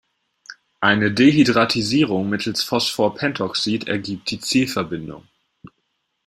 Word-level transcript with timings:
Eine 0.79 1.11
Dehydratisierung 1.11 2.27
mittels 2.27 2.63
Phosphorpentoxid 2.63 3.87
ergibt 3.87 4.31
die 4.31 4.39
Zielverbindung. 4.39 5.27